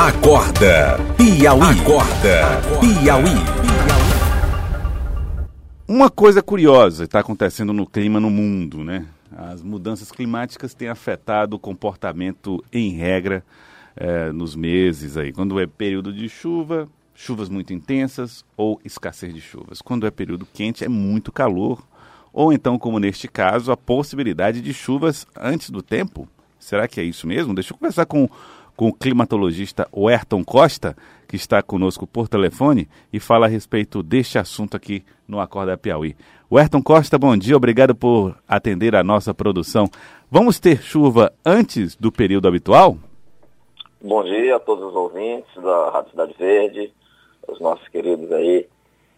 [0.00, 1.60] Acorda Piauí.
[1.60, 3.34] Acorda Piauí.
[5.86, 9.06] Uma coisa curiosa está acontecendo no clima no mundo, né?
[9.36, 13.44] As mudanças climáticas têm afetado o comportamento em regra
[13.94, 15.34] eh, nos meses aí.
[15.34, 19.82] Quando é período de chuva, chuvas muito intensas ou escassez de chuvas.
[19.82, 21.86] Quando é período quente, é muito calor.
[22.32, 26.26] Ou então, como neste caso, a possibilidade de chuvas antes do tempo.
[26.58, 27.54] Será que é isso mesmo?
[27.54, 28.28] Deixa eu conversar com,
[28.80, 30.96] com o climatologista Werton Costa,
[31.28, 36.16] que está conosco por telefone e fala a respeito deste assunto aqui no Acorda Piauí.
[36.50, 39.84] Werton Costa, bom dia, obrigado por atender a nossa produção.
[40.30, 42.96] Vamos ter chuva antes do período habitual?
[44.00, 46.94] Bom dia a todos os ouvintes da Rádio Cidade Verde,
[47.48, 48.66] os nossos queridos aí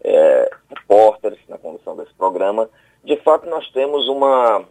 [0.03, 2.69] é, repórteres na condução desse programa.
[3.01, 4.65] De fato, nós temos uma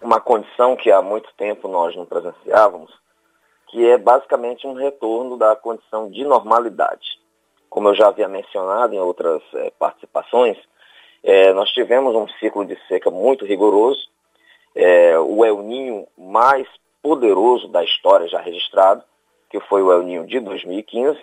[0.00, 2.90] uma condição que há muito tempo nós não presenciávamos,
[3.78, 7.20] que é basicamente um retorno da condição de normalidade.
[7.70, 10.58] Como eu já havia mencionado em outras é, participações,
[11.22, 14.00] é, nós tivemos um ciclo de seca muito rigoroso,
[14.74, 16.66] é, o El Ninho mais
[17.00, 19.04] poderoso da história já registrado,
[19.48, 21.20] que foi o El Ninho de 2015,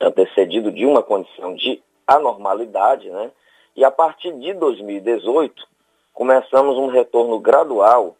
[0.00, 3.30] antecedido de uma condição de anormalidade, né?
[3.76, 5.54] E a partir de 2018,
[6.12, 8.16] começamos um retorno gradual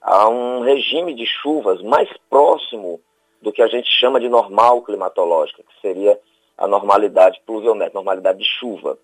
[0.00, 3.00] a um regime de chuvas mais próximo
[3.40, 6.18] do que a gente chama de normal climatológica, que seria
[6.56, 8.98] a normalidade pluviométrica, normalidade de chuva.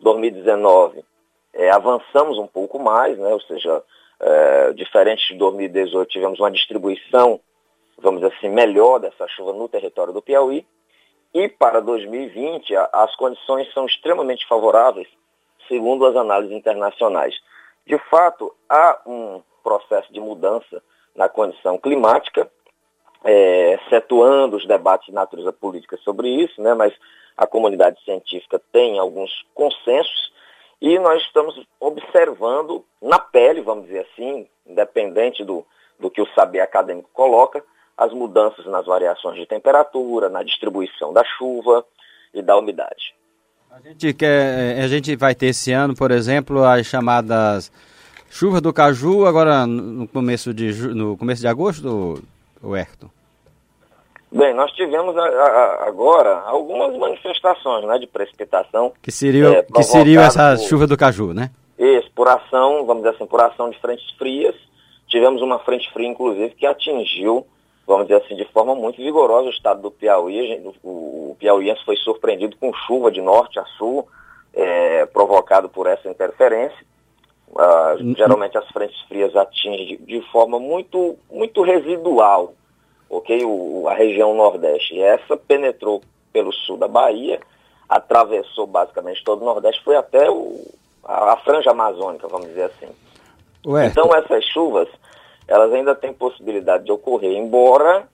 [0.00, 1.04] 2019
[1.52, 3.32] é, avançamos um pouco mais, né?
[3.32, 3.82] ou seja,
[4.20, 7.40] é, diferente de 2018, tivemos uma distribuição,
[7.98, 10.66] vamos dizer assim, melhor dessa chuva no território do Piauí.
[11.34, 15.08] E para 2020, a, as condições são extremamente favoráveis,
[15.66, 17.34] segundo as análises internacionais.
[17.86, 20.82] De fato, há um processo de mudança
[21.14, 22.50] na condição climática,
[23.22, 26.94] é, excetuando os debates de natureza política sobre isso, né, mas
[27.36, 30.32] a comunidade científica tem alguns consensos
[30.80, 35.66] e nós estamos observando na pele, vamos dizer assim, independente do,
[36.00, 37.62] do que o saber acadêmico coloca,
[37.96, 41.84] as mudanças nas variações de temperatura, na distribuição da chuva
[42.32, 43.14] e da umidade.
[43.70, 47.70] A gente, quer, a gente vai ter esse ano, por exemplo, as chamadas
[48.30, 52.22] chuvas do caju, agora no começo de, no começo de agosto,
[52.62, 52.76] o?
[54.30, 58.92] Bem, nós tivemos a, a, agora algumas manifestações né, de precipitação.
[59.02, 61.50] Que seriam, é, que seriam essa por, chuva do caju, né?
[61.78, 64.54] Isso, por ação, vamos dizer assim, por ação de frentes frias.
[65.06, 67.46] Tivemos uma frente fria, inclusive, que atingiu
[67.88, 70.62] vamos dizer assim, de forma muito vigorosa o estado do Piauí.
[70.82, 74.06] O, o piauiense foi surpreendido com chuva de norte a sul,
[74.52, 76.86] é, provocado por essa interferência.
[77.58, 82.54] Uh, geralmente as frentes frias atingem de, forma muito, muito residual
[83.08, 83.44] ok?
[83.44, 84.94] O, a região nordeste.
[84.94, 86.02] E essa penetrou
[86.32, 87.40] pelo sul da Bahia,
[87.88, 90.60] atravessou basicamente todo o nordeste, foi até o,
[91.04, 92.88] a, a franja amazônica, vamos dizer assim.
[93.66, 93.86] Ué.
[93.86, 94.88] Então essas chuvas
[95.46, 98.06] elas ainda têm possibilidade de ocorrer, embora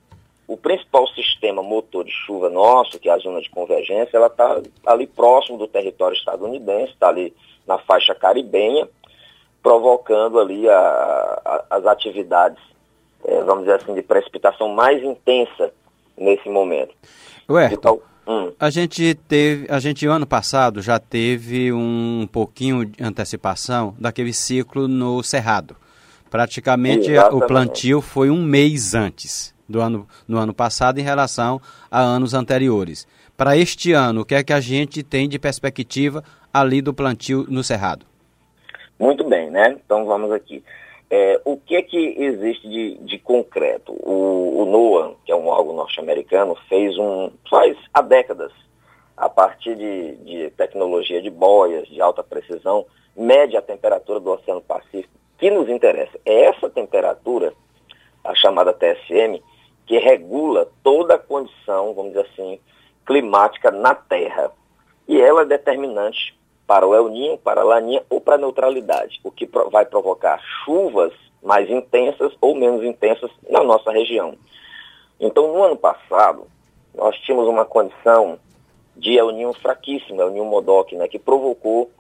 [0.47, 4.61] o principal sistema motor de chuva nosso, que é a zona de convergência, ela está
[4.87, 7.35] ali próximo do território estadunidense, está ali
[7.67, 8.89] na faixa caribenha,
[9.65, 12.63] provocando ali a, a, as atividades,
[13.25, 15.73] é, vamos dizer assim, de precipitação mais intensa
[16.17, 16.95] nesse momento.
[17.49, 18.53] Ué, então, hum.
[18.61, 24.87] a gente teve, a gente ano passado já teve um pouquinho de antecipação daquele ciclo
[24.87, 25.75] no Cerrado.
[26.31, 27.43] Praticamente Exatamente.
[27.43, 31.59] o plantio foi um mês antes do ano, no ano passado em relação
[31.91, 33.07] a anos anteriores.
[33.35, 36.23] Para este ano, o que é que a gente tem de perspectiva
[36.53, 38.05] ali do plantio no Cerrado?
[38.99, 39.77] Muito bem, né?
[39.85, 40.65] Então vamos aqui.
[41.11, 43.93] É, o que é que existe de, de concreto?
[43.93, 47.31] O, o NOAA, que é um órgão norte-americano, fez um.
[47.49, 48.53] faz há décadas,
[49.17, 54.63] a partir de, de tecnologia de boias de alta precisão, mede a temperatura do Oceano
[54.63, 57.53] Pacífico que nos interessa é essa temperatura,
[58.25, 59.43] a chamada TSM,
[59.87, 62.59] que regula toda a condição, vamos dizer assim,
[63.05, 64.51] climática na Terra.
[65.07, 66.35] E ela é determinante
[66.67, 70.41] para o El Niño, para a Laninha ou para a neutralidade, o que vai provocar
[70.65, 71.13] chuvas
[71.43, 74.35] mais intensas ou menos intensas na nossa região.
[75.21, 76.47] Então, no ano passado,
[76.95, 78.39] nós tínhamos uma condição
[78.97, 81.91] de El Niño fraquíssimo, El Niño Modoc, né, que provocou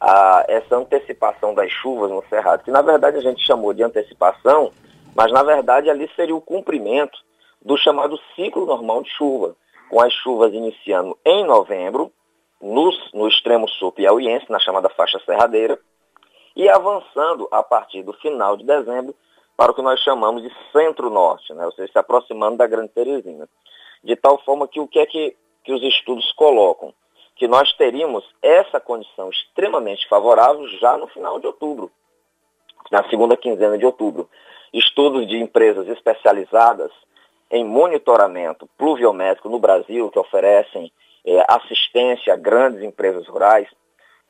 [0.00, 4.72] a, essa antecipação das chuvas no Cerrado, que na verdade a gente chamou de antecipação,
[5.14, 7.18] mas na verdade ali seria o cumprimento
[7.62, 9.56] do chamado ciclo normal de chuva,
[9.90, 12.12] com as chuvas iniciando em novembro,
[12.64, 15.78] no, extremo sul piauiense, na chamada faixa serradeira,
[16.56, 19.14] e avançando a partir do final de dezembro
[19.54, 21.66] para o que nós chamamos de centro-norte, né?
[21.66, 23.48] ou seja, se aproximando da Grande Teresina.
[24.02, 26.92] de tal forma que o que é que, que os estudos colocam?
[27.36, 31.90] Que nós teríamos essa condição extremamente favorável já no final de outubro,
[32.90, 34.28] na segunda quinzena de outubro.
[34.72, 36.90] Estudos de empresas especializadas
[37.50, 40.90] em monitoramento pluviométrico no Brasil, que oferecem
[41.24, 43.68] é, assistência a grandes empresas rurais,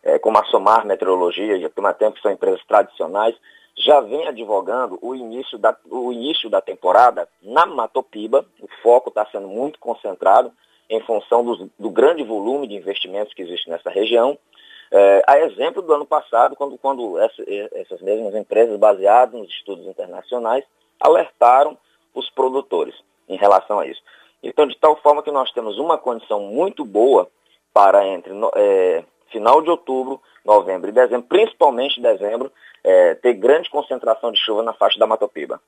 [0.03, 3.35] é, como a Somar Meteorologia, já tem tempo que são empresas tradicionais,
[3.77, 8.47] já vem advogando o início da, o início da temporada na Matopiba.
[8.61, 10.53] O foco está sendo muito concentrado
[10.89, 14.39] em função do, do, grande volume de investimentos que existe nessa região.
[14.93, 17.43] É, a exemplo do ano passado, quando, quando essa,
[17.73, 20.65] essas mesmas empresas, baseadas nos estudos internacionais,
[21.01, 21.77] alertaram
[22.15, 22.95] os produtores
[23.29, 24.01] em relação a isso.
[24.45, 27.29] Então, de tal forma que nós temos uma condição muito boa
[27.73, 29.03] para entre é,
[29.33, 32.53] final de outubro, novembro e dezembro, principalmente dezembro,
[32.85, 35.61] é, ter grande concentração de chuva na faixa da Matopiba.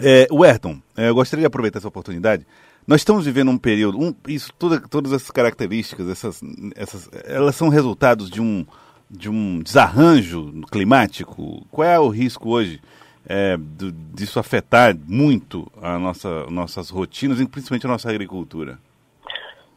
[0.00, 2.46] É, Werton, é, eu gostaria de aproveitar essa oportunidade.
[2.86, 6.40] Nós estamos vivendo um período, um, isso, toda, todas essas características, essas,
[6.76, 8.64] essas, elas são resultados de um,
[9.10, 11.66] de um desarranjo climático.
[11.70, 12.80] Qual é o risco hoje
[13.28, 18.78] é, do, disso afetar muito a nossa, nossas rotinas e principalmente a nossa agricultura?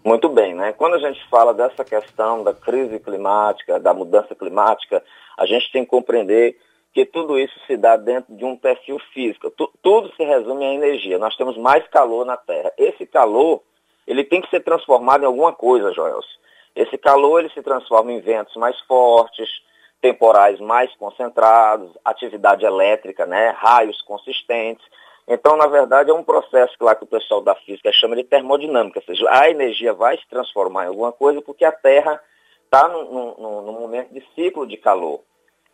[0.04, 0.72] Muito bem, né?
[0.74, 5.04] Quando a gente fala dessa questão da crise climática, da mudança climática,
[5.38, 6.58] a gente tem que compreender
[6.94, 9.52] que tudo isso se dá dentro de um perfil físico.
[9.52, 11.20] Tu, tudo se resume à energia.
[11.20, 12.72] Nós temos mais calor na Terra.
[12.78, 13.62] Esse calor,
[14.08, 16.26] ele tem que ser transformado em alguma coisa, Joels.
[16.76, 19.50] Esse calor, ele se transforma em ventos mais fortes,
[20.02, 23.50] temporais mais concentrados, atividade elétrica, né?
[23.58, 24.86] Raios consistentes.
[25.28, 28.24] Então, na verdade, é um processo que lá que o pessoal da física chama de
[28.24, 32.20] termodinâmica, ou seja, a energia vai se transformar em alguma coisa porque a Terra
[32.64, 35.22] está num, momento de ciclo de calor,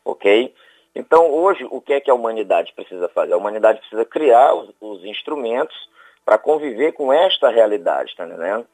[0.04, 0.54] ok?
[0.96, 3.34] Então, hoje, o que é que a humanidade precisa fazer?
[3.34, 5.76] A humanidade precisa criar os, os instrumentos
[6.24, 8.66] para conviver com esta realidade, tá entendendo?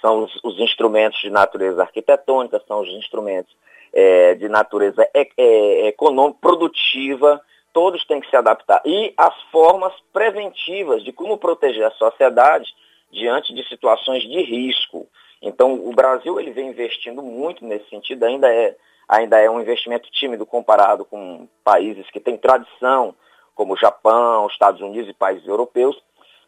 [0.00, 3.54] São os, os, instrumentos de natureza arquitetônica, são os instrumentos
[3.94, 7.40] é, de natureza é, é, econômica, produtiva,
[7.72, 8.82] todos têm que se adaptar.
[8.84, 12.74] E as formas preventivas de como proteger a sociedade
[13.12, 15.06] diante de situações de risco.
[15.40, 18.76] Então, o Brasil ele vem investindo muito nesse sentido, ainda é,
[19.08, 23.14] ainda é um investimento tímido comparado com países que têm tradição,
[23.54, 25.96] como o Japão, Estados Unidos e países europeus,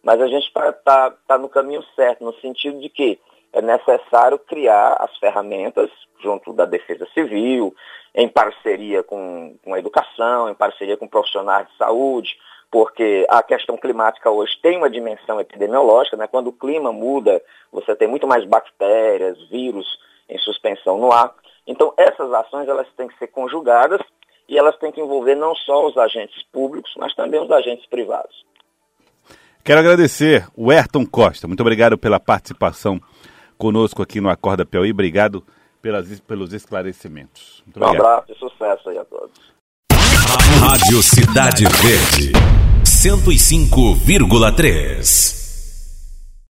[0.02, 3.20] mas a gente está tá, tá no caminho certo, no sentido de que
[3.56, 5.90] é necessário criar as ferramentas
[6.22, 7.74] junto da Defesa Civil,
[8.14, 12.36] em parceria com, com a educação, em parceria com profissionais de saúde,
[12.70, 16.26] porque a questão climática hoje tem uma dimensão epidemiológica, né?
[16.26, 17.42] quando o clima muda,
[17.72, 19.86] você tem muito mais bactérias, vírus
[20.28, 21.32] em suspensão no ar.
[21.66, 24.00] Então, essas ações elas têm que ser conjugadas
[24.46, 28.44] e elas têm que envolver não só os agentes públicos, mas também os agentes privados.
[29.64, 31.48] Quero agradecer o Ayrton Costa.
[31.48, 33.00] Muito obrigado pela participação
[33.56, 34.90] conosco aqui no Acorda Piauí.
[34.90, 35.44] Obrigado
[35.80, 37.62] pelas, pelos esclarecimentos.
[37.64, 39.54] Muito um abraço e sucesso aí a todos.
[40.60, 42.32] Rádio Cidade Verde,
[42.84, 45.45] 105,3.